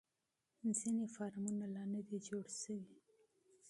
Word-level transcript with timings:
ځینې 0.79 1.05
فارمونه 1.15 1.65
لا 1.73 1.83
نه 1.93 2.01
دي 2.07 2.17
جوړ 2.27 2.45
شوي. 2.61 2.89